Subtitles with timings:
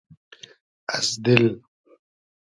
[0.97, 1.45] از دیل